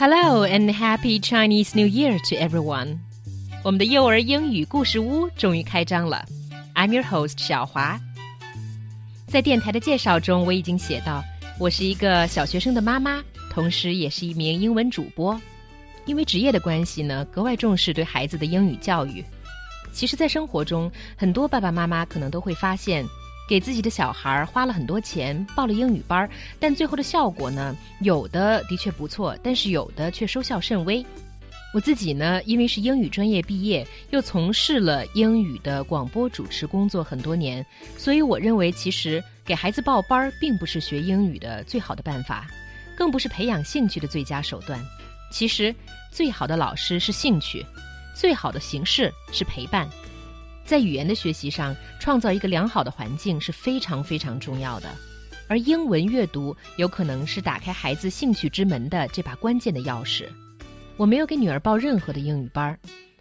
[0.00, 3.00] Hello and happy Chinese New Year to everyone！
[3.64, 6.24] 我们的幼儿英语故事屋终于开张了。
[6.76, 7.98] I'm your host 小华。
[9.26, 11.24] 在电台的介绍中，我已经写到，
[11.58, 13.20] 我是一个小学生的妈妈，
[13.50, 15.36] 同时也是一名英文主播。
[16.06, 19.24] 因为职业的关系呢，格外重视对孩子的英语教育。
[19.92, 23.04] 其实，在生活中，很多爸爸妈妈可能都会发现。
[23.48, 26.28] 给自己的小孩花了很多钱报了英语班，
[26.60, 27.74] 但最后的效果呢？
[28.02, 31.04] 有的的确不错，但是有的却收效甚微。
[31.74, 37.64] 我自己呢，因为是英语专业毕业，又从事了英语的广播主持工作很多年，
[37.96, 42.46] 所以我认为，其实给孩子报班并不是学英语的最好的办法，
[42.96, 44.78] 更不是培养兴趣的最佳手段。
[45.30, 45.74] 其实，
[46.10, 47.64] 最好的老师是兴趣，
[48.14, 49.86] 最好的形式是陪伴。
[50.68, 54.94] 在语言的学习上，创造一个良好的环境是非常非常重要的，
[55.46, 60.26] 而英文阅读有可能是打开孩子兴趣之门的这把关键的钥匙。
[60.98, 62.78] 我没有给女儿报任何的英语班，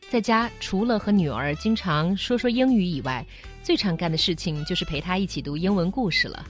[0.10, 3.26] 在家除了和女儿经常说说英语以外，
[3.64, 6.46] 最常干的事情就是陪她一起读英文故事了。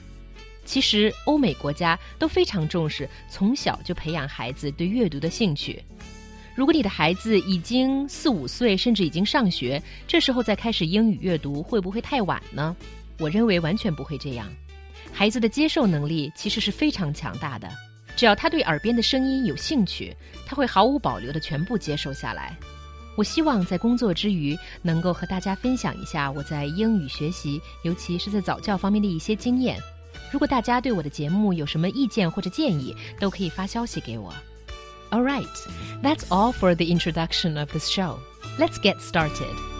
[0.64, 5.80] 其实，欧美国家都非常重视从小就培养孩子对阅读的兴趣。
[6.58, 12.74] 如果你的孩子已经四五岁，甚至已经上学，这时候再开始英语阅读，会不会太晚呢？
[13.20, 14.44] 我认为完全不会这样。
[15.12, 17.70] 孩子的接受能力其实是非常强大的，
[18.16, 20.12] 只要他对耳边的声音有兴趣，
[20.44, 22.58] 他会毫无保留的全部接受下来。
[23.14, 29.78] 我希望在工作之余，能够和大家分享一下我在英语学习，尤其是在早教方面的一些经验。
[30.32, 34.34] 如果大家对我的节目有什么意见或者建议，都可以发消息给我。
[35.10, 35.66] All right,
[36.02, 38.20] that's all for the introduction of this show.
[38.58, 39.77] Let's get started.